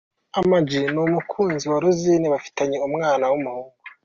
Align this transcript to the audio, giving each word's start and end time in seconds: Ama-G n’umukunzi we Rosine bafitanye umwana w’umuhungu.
Ama-G 0.39 0.71
n’umukunzi 0.93 1.65
we 1.71 1.77
Rosine 1.83 2.27
bafitanye 2.33 2.77
umwana 2.87 3.23
w’umuhungu. 3.31 3.75